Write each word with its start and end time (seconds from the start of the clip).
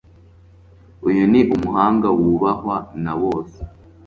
Uyu 1.07 1.23
ni 1.31 1.41
umuhanga 1.55 2.07
wubahwa 2.17 2.77
na 3.03 3.13
bose. 3.21 3.57